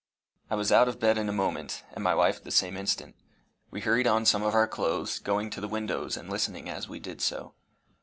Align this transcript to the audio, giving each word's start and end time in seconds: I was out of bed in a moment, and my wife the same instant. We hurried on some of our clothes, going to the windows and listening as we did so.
I 0.49 0.55
was 0.55 0.71
out 0.71 0.87
of 0.87 0.99
bed 0.99 1.19
in 1.19 1.29
a 1.29 1.31
moment, 1.31 1.83
and 1.93 2.03
my 2.03 2.15
wife 2.15 2.43
the 2.43 2.49
same 2.49 2.75
instant. 2.75 3.15
We 3.69 3.81
hurried 3.81 4.07
on 4.07 4.25
some 4.25 4.41
of 4.41 4.55
our 4.55 4.67
clothes, 4.67 5.19
going 5.19 5.51
to 5.51 5.61
the 5.61 5.67
windows 5.67 6.17
and 6.17 6.27
listening 6.27 6.67
as 6.67 6.89
we 6.89 6.99
did 6.99 7.21
so. 7.21 7.53